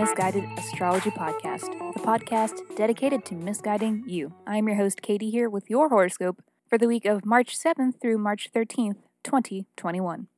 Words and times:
Miss 0.00 0.14
Guided 0.14 0.44
Astrology 0.56 1.10
Podcast, 1.10 1.92
the 1.92 2.00
podcast 2.00 2.74
dedicated 2.74 3.22
to 3.26 3.34
misguiding 3.34 4.02
you. 4.06 4.32
I'm 4.46 4.66
your 4.66 4.78
host, 4.78 5.02
Katie, 5.02 5.28
here 5.28 5.50
with 5.50 5.68
your 5.68 5.90
horoscope 5.90 6.42
for 6.66 6.78
the 6.78 6.88
week 6.88 7.04
of 7.04 7.26
March 7.26 7.54
7th 7.54 8.00
through 8.00 8.16
March 8.16 8.48
13th, 8.50 8.96
2021. 9.24 10.28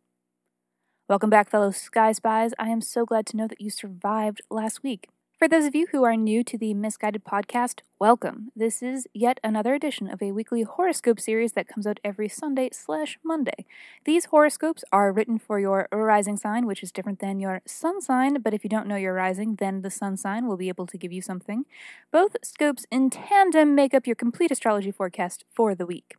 Welcome 1.08 1.30
back, 1.30 1.48
fellow 1.48 1.70
Sky 1.70 2.10
Spies. 2.10 2.54
I 2.58 2.70
am 2.70 2.80
so 2.80 3.04
glad 3.04 3.24
to 3.26 3.36
know 3.36 3.46
that 3.46 3.60
you 3.60 3.70
survived 3.70 4.40
last 4.50 4.82
week. 4.82 5.06
For 5.42 5.48
those 5.48 5.64
of 5.64 5.74
you 5.74 5.88
who 5.90 6.04
are 6.04 6.14
new 6.14 6.44
to 6.44 6.56
the 6.56 6.72
Miss 6.72 6.96
Guided 6.96 7.24
podcast, 7.24 7.80
welcome. 7.98 8.52
This 8.54 8.80
is 8.80 9.08
yet 9.12 9.40
another 9.42 9.74
edition 9.74 10.08
of 10.08 10.22
a 10.22 10.30
weekly 10.30 10.62
horoscope 10.62 11.18
series 11.18 11.54
that 11.54 11.66
comes 11.66 11.84
out 11.84 11.98
every 12.04 12.28
Sunday 12.28 12.68
slash 12.72 13.18
Monday. 13.24 13.66
These 14.04 14.26
horoscopes 14.26 14.84
are 14.92 15.12
written 15.12 15.40
for 15.40 15.58
your 15.58 15.88
rising 15.90 16.36
sign, 16.36 16.64
which 16.64 16.84
is 16.84 16.92
different 16.92 17.18
than 17.18 17.40
your 17.40 17.60
sun 17.66 18.00
sign, 18.00 18.40
but 18.40 18.54
if 18.54 18.62
you 18.62 18.70
don't 18.70 18.86
know 18.86 18.94
your 18.94 19.14
rising, 19.14 19.56
then 19.56 19.82
the 19.82 19.90
sun 19.90 20.16
sign 20.16 20.46
will 20.46 20.56
be 20.56 20.68
able 20.68 20.86
to 20.86 20.96
give 20.96 21.10
you 21.10 21.20
something. 21.20 21.64
Both 22.12 22.36
scopes 22.44 22.86
in 22.92 23.10
tandem 23.10 23.74
make 23.74 23.94
up 23.94 24.06
your 24.06 24.14
complete 24.14 24.52
astrology 24.52 24.92
forecast 24.92 25.44
for 25.52 25.74
the 25.74 25.86
week. 25.86 26.14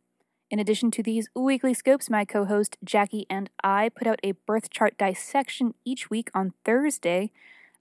In 0.50 0.58
addition 0.58 0.90
to 0.90 1.02
these 1.02 1.30
weekly 1.34 1.72
scopes, 1.72 2.10
my 2.10 2.26
co 2.26 2.44
host 2.44 2.76
Jackie 2.84 3.24
and 3.30 3.48
I 3.62 3.88
put 3.88 4.06
out 4.06 4.20
a 4.22 4.32
birth 4.32 4.68
chart 4.68 4.98
dissection 4.98 5.72
each 5.82 6.10
week 6.10 6.28
on 6.34 6.52
Thursday. 6.66 7.32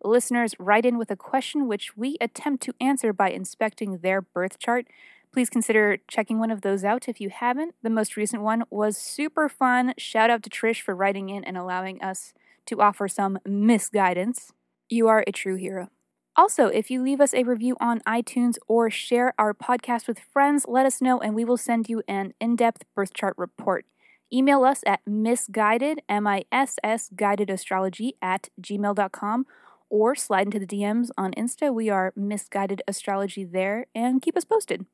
Listeners 0.03 0.55
write 0.59 0.85
in 0.85 0.97
with 0.97 1.11
a 1.11 1.15
question 1.15 1.67
which 1.67 1.95
we 1.95 2.17
attempt 2.19 2.63
to 2.63 2.73
answer 2.81 3.13
by 3.13 3.29
inspecting 3.31 3.99
their 3.99 4.21
birth 4.21 4.59
chart. 4.59 4.87
Please 5.31 5.49
consider 5.49 5.97
checking 6.07 6.39
one 6.39 6.51
of 6.51 6.61
those 6.61 6.83
out 6.83 7.07
if 7.07 7.19
you 7.19 7.29
haven't. 7.29 7.73
The 7.81 7.89
most 7.89 8.15
recent 8.15 8.43
one 8.43 8.63
was 8.69 8.97
super 8.97 9.49
fun. 9.49 9.93
Shout 9.97 10.29
out 10.29 10.43
to 10.43 10.49
Trish 10.49 10.81
for 10.81 10.95
writing 10.95 11.29
in 11.29 11.43
and 11.43 11.57
allowing 11.57 12.01
us 12.01 12.33
to 12.67 12.81
offer 12.81 13.07
some 13.07 13.39
misguidance. 13.45 14.51
You 14.89 15.07
are 15.07 15.23
a 15.25 15.31
true 15.31 15.55
hero. 15.55 15.89
Also, 16.35 16.67
if 16.67 16.89
you 16.89 17.01
leave 17.01 17.21
us 17.21 17.33
a 17.33 17.43
review 17.43 17.77
on 17.79 18.01
iTunes 18.01 18.57
or 18.67 18.89
share 18.89 19.33
our 19.37 19.53
podcast 19.53 20.07
with 20.07 20.19
friends, 20.19 20.65
let 20.67 20.85
us 20.85 21.01
know 21.01 21.19
and 21.19 21.35
we 21.35 21.45
will 21.45 21.57
send 21.57 21.89
you 21.89 22.03
an 22.07 22.33
in 22.39 22.55
depth 22.55 22.83
birth 22.95 23.13
chart 23.13 23.35
report. 23.37 23.85
Email 24.31 24.63
us 24.63 24.81
at 24.85 25.01
misguided, 25.05 26.01
M 26.09 26.25
I 26.25 26.43
S 26.51 26.77
S, 26.83 27.09
guided 27.15 27.51
astrology 27.51 28.15
at 28.21 28.49
gmail.com 28.59 29.45
or 29.93 30.15
slide 30.15 30.47
into 30.47 30.57
the 30.57 30.65
DMs 30.65 31.09
on 31.19 31.31
Insta. 31.33 31.71
We 31.71 31.87
are 31.87 32.11
Miss 32.15 32.49
Guided 32.49 32.81
Astrology 32.87 33.45
there 33.45 33.85
and 33.93 34.23
keep 34.23 34.35
us 34.35 34.43
posted. 34.43 34.87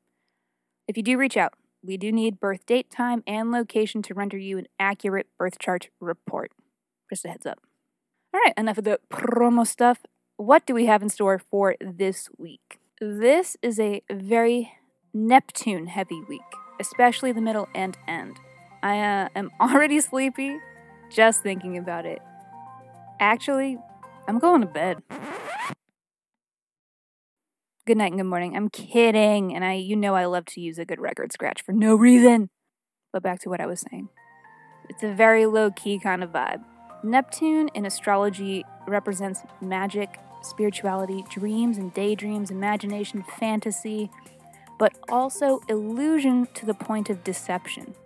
If 0.86 0.98
you 0.98 1.02
do 1.02 1.16
reach 1.16 1.38
out, 1.38 1.54
we 1.82 1.96
do 1.96 2.12
need 2.12 2.38
birth 2.38 2.66
date, 2.66 2.90
time, 2.90 3.24
and 3.26 3.50
location 3.50 4.02
to 4.02 4.12
render 4.12 4.36
you 4.36 4.58
an 4.58 4.66
accurate 4.78 5.26
birth 5.38 5.58
chart 5.58 5.88
report. 6.00 6.52
Just 7.08 7.24
a 7.24 7.28
heads 7.28 7.46
up. 7.46 7.60
All 8.34 8.40
right, 8.44 8.52
enough 8.58 8.76
of 8.76 8.84
the 8.84 9.00
promo 9.10 9.66
stuff. 9.66 10.00
What 10.36 10.66
do 10.66 10.74
we 10.74 10.84
have 10.84 11.02
in 11.02 11.08
store 11.08 11.38
for 11.38 11.76
this 11.80 12.28
week? 12.36 12.78
This 13.00 13.56
is 13.62 13.80
a 13.80 14.02
very 14.12 14.70
Neptune 15.14 15.86
heavy 15.86 16.20
week, 16.28 16.42
especially 16.78 17.32
the 17.32 17.40
middle 17.40 17.70
and 17.74 17.96
end. 18.06 18.36
I 18.82 19.00
uh, 19.00 19.28
am 19.34 19.50
already 19.62 19.98
sleepy 20.02 20.58
just 21.10 21.42
thinking 21.42 21.78
about 21.78 22.04
it. 22.04 22.20
Actually, 23.18 23.78
I'm 24.30 24.38
going 24.38 24.60
to 24.60 24.66
bed. 24.68 25.02
Good 27.84 27.96
night 27.96 28.12
and 28.12 28.20
good 28.20 28.28
morning. 28.28 28.56
I'm 28.56 28.70
kidding, 28.70 29.52
and 29.56 29.64
I 29.64 29.72
you 29.72 29.96
know 29.96 30.14
I 30.14 30.26
love 30.26 30.44
to 30.50 30.60
use 30.60 30.78
a 30.78 30.84
good 30.84 31.00
record 31.00 31.32
scratch 31.32 31.62
for 31.62 31.72
no 31.72 31.96
reason. 31.96 32.48
But 33.12 33.24
back 33.24 33.40
to 33.40 33.48
what 33.48 33.60
I 33.60 33.66
was 33.66 33.84
saying. 33.90 34.08
It's 34.88 35.02
a 35.02 35.12
very 35.12 35.46
low 35.46 35.72
key 35.72 35.98
kind 35.98 36.22
of 36.22 36.30
vibe. 36.30 36.62
Neptune 37.02 37.70
in 37.74 37.84
astrology 37.84 38.64
represents 38.86 39.40
magic, 39.60 40.20
spirituality, 40.42 41.24
dreams 41.28 41.76
and 41.76 41.92
daydreams, 41.92 42.52
imagination, 42.52 43.24
fantasy, 43.36 44.12
but 44.78 44.92
also 45.08 45.60
illusion 45.68 46.46
to 46.54 46.66
the 46.66 46.74
point 46.74 47.10
of 47.10 47.24
deception. 47.24 47.96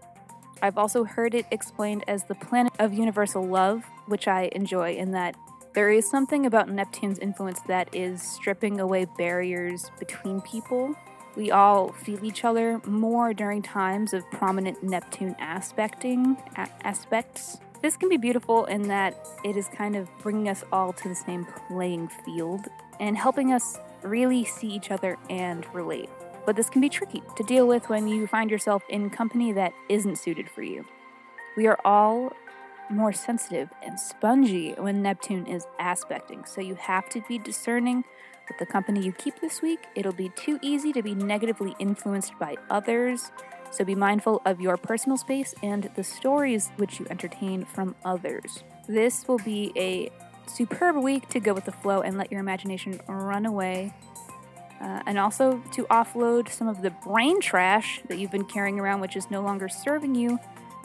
I've 0.63 0.79
also 0.79 1.05
heard 1.05 1.35
it 1.35 1.45
explained 1.51 2.05
as 2.09 2.25
the 2.25 2.35
planet 2.35 2.73
of 2.79 2.95
universal 2.95 3.47
love, 3.47 3.85
which 4.07 4.27
I 4.27 4.49
enjoy 4.53 4.95
in 4.95 5.11
that 5.11 5.37
there 5.75 5.91
is 5.91 6.09
something 6.09 6.47
about 6.47 6.69
Neptune's 6.69 7.19
influence 7.19 7.59
that 7.67 7.93
is 7.93 8.23
stripping 8.23 8.79
away 8.79 9.07
barriers 9.19 9.91
between 9.99 10.41
people. 10.43 10.95
We 11.35 11.51
all 11.51 11.91
feel 11.91 12.25
each 12.25 12.45
other 12.45 12.81
more 12.87 13.35
during 13.35 13.61
times 13.61 14.15
of 14.15 14.29
prominent 14.31 14.85
Neptune 14.85 15.35
aspecting 15.41 16.37
a- 16.57 16.69
aspects. 16.87 17.59
This 17.83 17.97
can 17.97 18.09
be 18.09 18.17
beautiful 18.17 18.67
in 18.67 18.83
that 18.83 19.29
it 19.45 19.57
is 19.57 19.67
kind 19.67 19.97
of 19.97 20.09
bringing 20.23 20.49
us 20.49 20.63
all 20.71 20.93
to 20.93 21.09
the 21.09 21.15
same 21.15 21.45
playing 21.67 22.09
field 22.25 22.67
and 23.01 23.17
helping 23.19 23.53
us 23.53 23.79
really 24.05 24.45
see 24.45 24.69
each 24.69 24.93
other 24.93 25.19
and 25.29 25.67
relate. 25.75 26.09
But 26.47 26.55
this 26.55 26.71
can 26.71 26.83
be 26.83 26.89
tricky 26.89 27.23
to 27.37 27.43
deal 27.43 27.67
with 27.67 27.89
when 27.89 28.07
you 28.07 28.29
find 28.29 28.49
yourself 28.49 28.85
in 28.89 29.11
company 29.11 29.51
that 29.53 29.73
isn't 29.89 30.19
suited 30.19 30.49
for 30.49 30.63
you. 30.63 30.85
We 31.57 31.67
are 31.67 31.79
all 31.85 32.33
more 32.91 33.13
sensitive 33.13 33.71
and 33.83 33.99
spongy 33.99 34.73
when 34.73 35.03
Neptune 35.03 35.47
is 35.47 35.67
aspecting. 35.79 36.45
So 36.45 36.61
you 36.61 36.75
have 36.77 37.09
to 37.11 37.23
be 37.29 37.39
discerning 37.39 38.05
with 38.49 38.59
the 38.59 38.67
company 38.67 39.05
you 39.05 39.13
keep 39.13 39.41
this 39.41 39.63
week. 39.63 39.81
It'll 39.95 40.13
be 40.13 40.31
too 40.31 40.59
easy 40.63 40.93
to 40.93 41.03
be 41.03 41.15
negatively 41.15 41.75
influenced 41.79 42.39
by 42.39 42.57
others. 42.71 43.31
So 43.71 43.85
be 43.85 43.95
mindful 43.95 44.43
of 44.45 44.61
your 44.61 44.77
personal 44.77 45.17
space 45.17 45.55
and 45.63 45.91
the 45.97 46.05
stories 46.05 46.71
which 46.77 47.01
you 47.01 47.07
entertain 47.11 47.65
from 47.65 47.95
others. 48.05 48.63
This 48.87 49.27
will 49.27 49.39
be 49.39 49.73
a 49.77 50.11
superb 50.47 50.97
week 50.97 51.29
to 51.31 51.41
go 51.41 51.55
with 51.55 51.65
the 51.65 51.73
flow 51.73 52.03
and 52.03 52.19
let 52.19 52.31
your 52.31 52.41
imagination 52.41 53.01
run 53.09 53.47
away. 53.47 53.95
Uh, 54.81 55.03
and 55.07 55.19
also 55.19 55.63
to 55.73 55.85
offload 55.87 56.49
some 56.51 56.69
of 56.69 56.83
the 56.83 56.91
brain 56.91 57.41
trash 57.41 58.01
that 58.09 58.19
you've 58.19 58.31
been 58.31 58.45
carrying 58.45 58.79
around, 58.79 59.01
which 59.01 59.17
is 59.17 59.31
no 59.31 59.41
longer 59.41 59.69
serving 59.69 60.15
you 60.15 60.39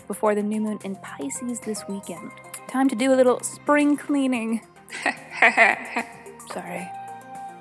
before 0.09 0.36
the 0.36 0.44
new 0.44 0.59
moon 0.59 0.80
in 0.84 0.97
Pisces 0.97 1.62
this 1.62 1.88
weekend. 1.88 2.31
Time 2.68 2.90
to 2.90 2.96
do 2.96 3.14
a 3.14 3.16
little 3.16 3.40
spring 3.42 3.96
cleaning. 3.96 4.59
Sorry. 6.52 6.90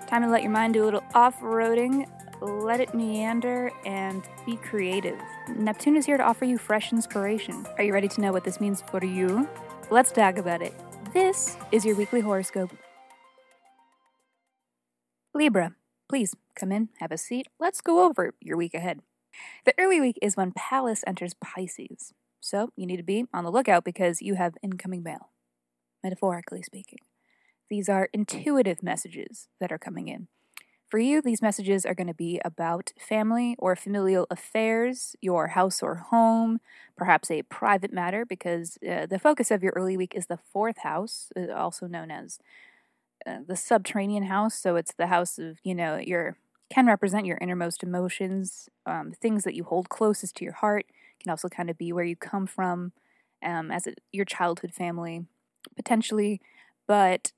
Time 0.09 0.23
to 0.23 0.29
let 0.29 0.43
your 0.43 0.51
mind 0.51 0.73
do 0.73 0.83
a 0.83 0.87
little 0.87 1.05
off 1.15 1.39
roading, 1.41 2.09
let 2.41 2.81
it 2.81 2.95
meander, 2.95 3.71
and 3.85 4.23
be 4.47 4.57
creative. 4.57 5.19
Neptune 5.55 5.95
is 5.97 6.07
here 6.07 6.17
to 6.17 6.23
offer 6.25 6.47
you 6.47 6.57
fresh 6.57 6.91
inspiration. 6.91 7.67
Are 7.77 7.85
you 7.85 7.93
ready 7.93 8.09
to 8.09 8.21
know 8.23 8.33
what 8.33 8.45
this 8.45 8.61
means 8.61 8.81
for 8.81 9.05
you? 9.05 9.47
Let's 9.91 10.11
talk 10.11 10.39
about 10.39 10.63
it. 10.63 10.75
This 11.13 11.59
is 11.71 11.85
your 11.85 11.97
weekly 11.97 12.21
horoscope. 12.21 12.71
Libra, 15.35 15.75
please 16.09 16.35
come 16.57 16.73
in, 16.73 16.89
have 16.99 17.13
a 17.13 17.19
seat. 17.19 17.47
Let's 17.61 17.83
go 17.83 18.07
over 18.07 18.35
your 18.41 18.57
week 18.57 18.73
ahead. 18.73 19.03
The 19.67 19.75
early 19.79 20.01
week 20.01 20.19
is 20.23 20.37
when 20.37 20.53
Pallas 20.53 21.05
enters 21.07 21.35
Pisces. 21.35 22.15
So 22.41 22.71
you 22.77 22.87
need 22.87 22.99
to 22.99 23.03
be 23.03 23.27
on 23.33 23.45
the 23.45 23.53
lookout 23.53 23.85
because 23.85 24.23
you 24.23 24.35
have 24.35 24.55
incoming 24.63 25.03
mail, 25.03 25.31
metaphorically 26.03 26.63
speaking. 26.63 27.01
These 27.69 27.89
are 27.89 28.09
intuitive 28.13 28.83
messages 28.83 29.49
that 29.61 29.73
are 29.73 29.79
coming 29.79 30.09
in. 30.09 30.29
For 30.89 30.99
you, 30.99 31.21
these 31.21 31.43
messages 31.43 31.85
are 31.85 31.95
going 31.95 32.07
to 32.07 32.15
be 32.15 32.41
about 32.43 32.93
family 32.99 33.55
or 33.59 33.77
familial 33.77 34.27
affairs, 34.31 35.15
your 35.21 35.49
house 35.49 35.83
or 35.83 35.97
home, 35.97 36.61
perhaps 36.97 37.31
a 37.31 37.43
private 37.43 37.93
matter, 37.93 38.25
because 38.25 38.79
uh, 38.89 39.05
the 39.05 39.19
focus 39.19 39.51
of 39.51 39.63
your 39.63 39.75
early 39.77 39.99
week 39.99 40.15
is 40.15 40.29
the 40.29 40.39
fourth 40.39 40.79
house, 40.79 41.31
uh, 41.37 41.53
also 41.53 41.87
known 41.87 42.11
as 42.11 42.39
uh, 43.27 43.41
the 43.47 43.57
subterranean 43.57 44.25
house. 44.25 44.55
So 44.55 44.77
it's 44.77 44.95
the 44.95 45.09
house 45.09 45.39
of, 45.39 45.59
you 45.63 45.75
know, 45.75 45.99
your 45.99 46.37
can 46.71 46.87
represent 46.87 47.27
your 47.27 47.39
innermost 47.39 47.83
emotions, 47.83 48.69
um, 48.87 49.13
things 49.13 49.45
that 49.45 49.55
you 49.55 49.65
hold 49.65 49.89
closest 49.91 50.37
to 50.37 50.45
your 50.45 50.55
heart. 50.55 50.87
Can 51.21 51.31
also 51.31 51.49
kind 51.49 51.71
of 51.71 51.79
be 51.79 51.93
where 51.93 52.05
you 52.05 52.17
come 52.17 52.47
from 52.47 52.93
um, 53.43 53.71
as 53.71 53.87
a, 53.87 53.95
your 54.13 54.25
childhood 54.25 54.73
family, 54.73 55.27
potentially. 55.77 56.41
But 56.87 57.33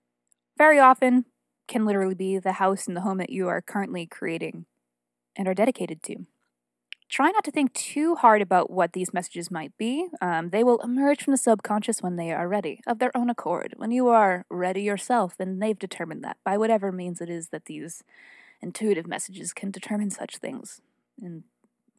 very 0.57 0.79
often 0.79 1.25
can 1.67 1.85
literally 1.85 2.15
be 2.15 2.39
the 2.39 2.53
house 2.55 2.87
and 2.87 2.97
the 2.97 3.01
home 3.03 3.19
that 3.19 3.31
you 3.31 3.49
are 3.49 3.63
currently 3.63 4.07
creating 4.07 4.67
and 5.37 5.49
are 5.49 5.55
dedicated 5.55 6.03
to. 6.03 6.27
Try 7.09 7.31
not 7.31 7.43
to 7.45 7.51
think 7.51 7.73
too 7.75 8.15
hard 8.15 8.41
about 8.41 8.71
what 8.71 8.93
these 8.93 9.13
messages 9.13 9.51
might 9.51 9.77
be. 9.77 10.09
Um, 10.21 10.51
they 10.51 10.63
will 10.63 10.81
emerge 10.81 11.25
from 11.25 11.33
the 11.33 11.39
subconscious 11.39 12.03
when 12.03 12.15
they 12.15 12.31
are 12.31 12.47
ready, 12.47 12.81
of 12.87 13.01
their 13.01 13.11
own 13.17 13.29
accord. 13.29 13.75
When 13.77 13.91
you 13.91 14.09
are 14.09 14.45
ready 14.49 14.83
yourself, 14.83 15.35
and 15.41 15.61
they've 15.61 15.79
determined 15.79 16.23
that 16.23 16.37
by 16.45 16.57
whatever 16.57 16.93
means 16.93 17.21
it 17.21 17.29
is 17.29 17.49
that 17.49 17.65
these 17.65 18.05
intuitive 18.61 19.09
messages 19.09 19.53
can 19.53 19.73
determine 19.73 20.11
such 20.11 20.37
things 20.37 20.81
and 21.21 21.43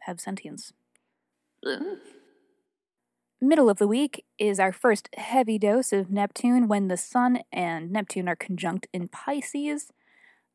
have 0.01 0.21
sentience. 0.21 0.71
Middle 3.41 3.69
of 3.69 3.77
the 3.77 3.87
week 3.87 4.25
is 4.37 4.59
our 4.59 4.71
first 4.71 5.09
heavy 5.15 5.57
dose 5.57 5.91
of 5.91 6.11
Neptune 6.11 6.67
when 6.67 6.87
the 6.87 6.97
Sun 6.97 7.41
and 7.51 7.91
Neptune 7.91 8.27
are 8.27 8.35
conjunct 8.35 8.87
in 8.93 9.07
Pisces. 9.07 9.91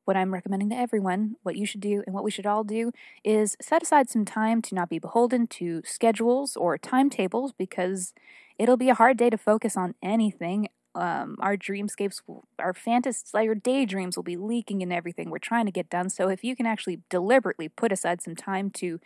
What 0.04 0.16
I'm 0.16 0.32
recommending 0.32 0.70
to 0.70 0.76
everyone, 0.76 1.36
what 1.42 1.56
you 1.56 1.66
should 1.66 1.80
do, 1.80 2.02
and 2.06 2.14
what 2.14 2.24
we 2.24 2.30
should 2.30 2.46
all 2.46 2.62
do 2.62 2.92
is 3.24 3.56
set 3.60 3.82
aside 3.82 4.08
some 4.08 4.24
time 4.24 4.62
to 4.62 4.74
not 4.74 4.88
be 4.88 5.00
beholden 5.00 5.48
to 5.48 5.82
schedules 5.84 6.56
or 6.56 6.78
timetables 6.78 7.52
because 7.52 8.12
it'll 8.58 8.76
be 8.76 8.88
a 8.88 8.94
hard 8.94 9.16
day 9.16 9.30
to 9.30 9.38
focus 9.38 9.76
on 9.76 9.94
anything 10.02 10.68
Um, 10.96 11.36
our 11.40 11.56
dreamscapes, 11.58 12.22
our 12.58 12.72
fantasies, 12.72 13.34
our 13.34 13.54
daydreams 13.54 14.16
will 14.16 14.24
be 14.24 14.38
leaking 14.38 14.80
in 14.80 14.90
everything 14.90 15.28
we're 15.28 15.38
trying 15.50 15.66
to 15.66 15.72
get 15.72 15.90
done. 15.90 16.08
So 16.08 16.28
if 16.30 16.42
you 16.42 16.56
can 16.56 16.66
actually 16.66 17.02
deliberately 17.10 17.68
put 17.68 17.92
aside 17.92 18.22
some 18.22 18.34
time 18.34 18.70
to 18.80 18.98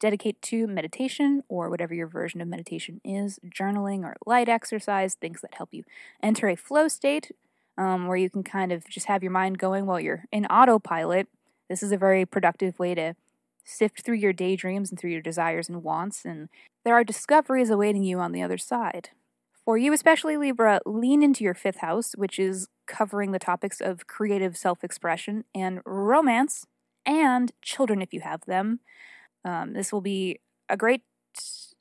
dedicate 0.00 0.40
to 0.42 0.66
meditation 0.66 1.42
or 1.48 1.70
whatever 1.70 1.94
your 1.94 2.06
version 2.06 2.40
of 2.40 2.48
meditation 2.48 3.00
is, 3.04 3.38
journaling 3.48 4.02
or 4.02 4.16
light 4.26 4.48
exercise, 4.48 5.14
things 5.14 5.40
that 5.40 5.54
help 5.54 5.70
you 5.72 5.84
enter 6.22 6.48
a 6.48 6.56
flow 6.56 6.88
state 6.88 7.32
um, 7.78 8.06
where 8.06 8.16
you 8.16 8.30
can 8.30 8.42
kind 8.42 8.72
of 8.72 8.88
just 8.88 9.06
have 9.06 9.22
your 9.22 9.32
mind 9.32 9.58
going 9.58 9.86
while 9.86 10.00
you're 10.00 10.24
in 10.32 10.46
autopilot. 10.46 11.28
This 11.68 11.82
is 11.82 11.92
a 11.92 11.98
very 11.98 12.24
productive 12.24 12.78
way 12.78 12.94
to 12.94 13.14
sift 13.64 14.02
through 14.02 14.16
your 14.16 14.32
daydreams 14.32 14.90
and 14.90 14.98
through 14.98 15.10
your 15.10 15.20
desires 15.20 15.68
and 15.68 15.82
wants, 15.82 16.24
and 16.24 16.48
there 16.84 16.94
are 16.94 17.04
discoveries 17.04 17.70
awaiting 17.70 18.04
you 18.04 18.18
on 18.20 18.32
the 18.32 18.42
other 18.42 18.58
side. 18.58 19.10
For 19.64 19.76
you, 19.76 19.92
especially 19.92 20.36
Libra, 20.36 20.80
lean 20.86 21.24
into 21.24 21.42
your 21.42 21.54
fifth 21.54 21.78
house, 21.78 22.12
which 22.14 22.38
is 22.38 22.68
covering 22.86 23.32
the 23.32 23.40
topics 23.40 23.80
of 23.80 24.06
creative 24.06 24.56
self 24.56 24.84
expression 24.84 25.44
and 25.52 25.80
romance 25.84 26.66
and 27.04 27.50
children 27.62 28.00
if 28.00 28.14
you 28.14 28.20
have 28.20 28.44
them. 28.46 28.78
Um, 29.46 29.74
this 29.74 29.92
will 29.92 30.00
be 30.00 30.40
a 30.68 30.76
great 30.76 31.02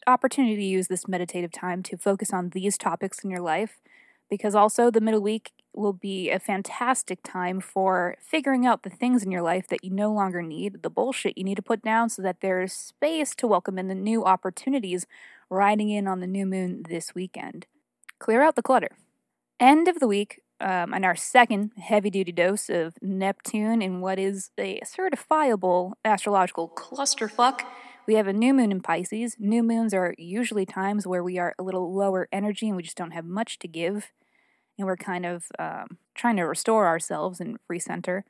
opportunity 0.05 0.55
to 0.55 0.63
use 0.63 0.87
this 0.87 1.07
meditative 1.07 1.51
time 1.51 1.81
to 1.81 1.97
focus 1.97 2.31
on 2.31 2.49
these 2.49 2.77
topics 2.77 3.23
in 3.23 3.31
your 3.31 3.41
life 3.41 3.81
because 4.29 4.53
also 4.53 4.91
the 4.91 5.01
middle 5.01 5.21
week 5.21 5.51
will 5.73 5.93
be 5.93 6.29
a 6.29 6.39
fantastic 6.39 7.19
time 7.23 7.59
for 7.59 8.15
figuring 8.21 8.65
out 8.67 8.83
the 8.83 8.89
things 8.89 9.23
in 9.23 9.31
your 9.31 9.41
life 9.41 9.67
that 9.67 9.83
you 9.83 9.89
no 9.89 10.13
longer 10.13 10.43
need, 10.43 10.83
the 10.83 10.89
bullshit 10.91 11.37
you 11.37 11.43
need 11.43 11.55
to 11.55 11.61
put 11.63 11.81
down 11.81 12.07
so 12.07 12.21
that 12.21 12.41
there's 12.41 12.71
space 12.71 13.33
to 13.35 13.47
welcome 13.47 13.79
in 13.79 13.87
the 13.87 13.95
new 13.95 14.23
opportunities 14.23 15.07
riding 15.49 15.89
in 15.89 16.07
on 16.07 16.19
the 16.19 16.27
new 16.27 16.45
moon 16.45 16.83
this 16.87 17.15
weekend. 17.15 17.65
Clear 18.19 18.43
out 18.43 18.55
the 18.55 18.61
clutter. 18.61 18.89
End 19.59 19.87
of 19.87 19.99
the 19.99 20.07
week, 20.07 20.41
um, 20.61 20.93
and 20.93 21.05
our 21.05 21.15
second 21.15 21.71
heavy 21.77 22.09
duty 22.09 22.31
dose 22.31 22.69
of 22.69 22.95
Neptune 23.01 23.81
in 23.81 24.01
what 24.01 24.19
is 24.19 24.51
a 24.57 24.79
certifiable 24.81 25.93
astrological 26.03 26.69
clusterfuck. 26.69 27.61
We 28.07 28.15
have 28.15 28.27
a 28.27 28.33
new 28.33 28.53
moon 28.53 28.71
in 28.71 28.81
Pisces. 28.81 29.35
New 29.39 29.63
moons 29.63 29.93
are 29.93 30.13
usually 30.17 30.65
times 30.65 31.07
where 31.07 31.23
we 31.23 31.37
are 31.37 31.55
a 31.57 31.63
little 31.63 31.93
lower 31.93 32.27
energy 32.31 32.67
and 32.67 32.75
we 32.75 32.83
just 32.83 32.97
don't 32.97 33.11
have 33.11 33.25
much 33.25 33.59
to 33.59 33.67
give. 33.67 34.11
And 34.77 34.85
we're 34.85 34.97
kind 34.97 35.25
of 35.25 35.45
um, 35.57 35.97
trying 36.13 36.35
to 36.37 36.43
restore 36.43 36.85
ourselves 36.85 37.39
and 37.39 37.57
recenter. 37.71 38.23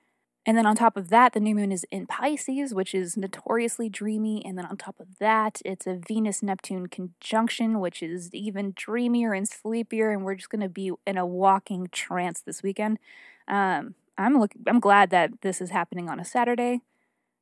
And 0.45 0.55
then 0.55 0.67
on 0.67 0.75
top 0.75 0.95
of 0.95 1.09
that, 1.09 1.33
the 1.33 1.39
new 1.39 1.55
moon 1.55 1.71
is 1.71 1.85
in 1.89 2.05
Pisces, 2.05 2.73
which 2.73 2.93
is 2.93 3.17
notoriously 3.17 3.89
dreamy. 3.89 4.45
And 4.45 4.57
then 4.57 4.65
on 4.65 4.77
top 4.77 4.99
of 4.99 5.17
that, 5.17 5.59
it's 5.65 5.87
a 5.87 5.95
Venus 6.07 6.43
Neptune 6.43 6.87
conjunction, 6.87 7.79
which 7.79 8.03
is 8.03 8.31
even 8.33 8.73
dreamier 8.75 9.33
and 9.33 9.47
sleepier. 9.47 10.11
And 10.11 10.23
we're 10.23 10.35
just 10.35 10.51
going 10.51 10.61
to 10.61 10.69
be 10.69 10.91
in 11.07 11.17
a 11.17 11.25
walking 11.25 11.87
trance 11.91 12.41
this 12.41 12.61
weekend. 12.61 12.99
Um, 13.47 13.95
I'm 14.17 14.39
look, 14.39 14.53
I'm 14.67 14.79
glad 14.79 15.09
that 15.09 15.41
this 15.41 15.59
is 15.61 15.71
happening 15.71 16.09
on 16.09 16.19
a 16.19 16.25
Saturday. 16.25 16.81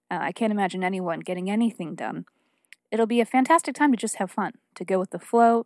Uh, 0.10 0.20
I 0.22 0.32
can't 0.32 0.52
imagine 0.52 0.84
anyone 0.84 1.20
getting 1.20 1.50
anything 1.50 1.96
done. 1.96 2.26
It'll 2.90 3.06
be 3.06 3.22
a 3.22 3.26
fantastic 3.26 3.76
time 3.76 3.92
to 3.92 3.98
just 3.98 4.16
have 4.16 4.32
fun, 4.32 4.54
to 4.76 4.86
go 4.86 5.00
with 5.00 5.12
the 5.12 5.20
flow, 5.20 5.66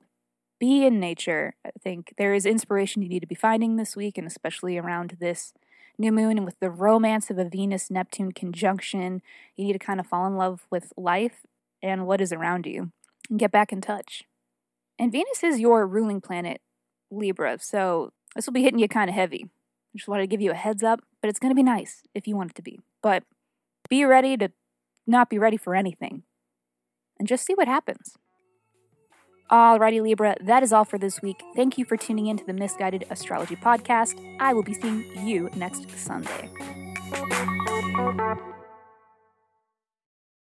be 0.59 0.85
in 0.85 0.99
nature. 0.99 1.55
I 1.65 1.71
think 1.79 2.13
there 2.17 2.33
is 2.33 2.45
inspiration 2.45 3.01
you 3.01 3.09
need 3.09 3.19
to 3.19 3.27
be 3.27 3.35
finding 3.35 3.75
this 3.75 3.95
week, 3.95 4.17
and 4.17 4.25
especially 4.25 4.77
around 4.77 5.17
this 5.19 5.53
new 5.97 6.11
moon 6.11 6.37
and 6.37 6.45
with 6.45 6.59
the 6.59 6.69
romance 6.69 7.29
of 7.29 7.37
a 7.37 7.45
Venus 7.45 7.89
Neptune 7.89 8.31
conjunction, 8.31 9.21
you 9.55 9.65
need 9.65 9.73
to 9.73 9.79
kind 9.79 9.99
of 9.99 10.07
fall 10.07 10.27
in 10.27 10.37
love 10.37 10.65
with 10.69 10.93
life 10.95 11.45
and 11.81 12.05
what 12.05 12.21
is 12.21 12.31
around 12.31 12.65
you 12.65 12.91
and 13.29 13.39
get 13.39 13.51
back 13.51 13.71
in 13.71 13.81
touch. 13.81 14.23
And 14.99 15.11
Venus 15.11 15.43
is 15.43 15.59
your 15.59 15.85
ruling 15.85 16.21
planet, 16.21 16.61
Libra, 17.11 17.59
so 17.59 18.11
this 18.35 18.45
will 18.45 18.53
be 18.53 18.63
hitting 18.63 18.79
you 18.79 18.87
kind 18.87 19.09
of 19.09 19.15
heavy. 19.15 19.45
I 19.45 19.97
just 19.97 20.07
wanted 20.07 20.23
to 20.23 20.27
give 20.27 20.41
you 20.41 20.51
a 20.51 20.55
heads 20.55 20.83
up, 20.83 21.01
but 21.21 21.29
it's 21.29 21.39
going 21.39 21.51
to 21.51 21.55
be 21.55 21.63
nice 21.63 22.03
if 22.13 22.27
you 22.27 22.35
want 22.35 22.51
it 22.51 22.55
to 22.55 22.61
be. 22.61 22.79
But 23.01 23.23
be 23.89 24.03
ready 24.05 24.37
to 24.37 24.51
not 25.05 25.29
be 25.29 25.39
ready 25.39 25.57
for 25.57 25.75
anything 25.75 26.23
and 27.17 27.27
just 27.27 27.45
see 27.45 27.53
what 27.53 27.67
happens. 27.67 28.17
Alrighty, 29.49 30.01
Libra, 30.01 30.35
that 30.41 30.61
is 30.61 30.73
all 30.73 30.83
for 30.83 30.97
this 30.97 31.21
week. 31.21 31.41
Thank 31.55 31.77
you 31.77 31.85
for 31.85 31.95
tuning 31.95 32.27
in 32.27 32.37
to 32.37 32.45
the 32.45 32.51
Miss 32.51 32.73
Guided 32.73 33.05
Astrology 33.09 33.55
Podcast. 33.55 34.19
I 34.41 34.53
will 34.53 34.63
be 34.63 34.73
seeing 34.73 35.05
you 35.25 35.49
next 35.55 35.89
Sunday. 35.97 36.49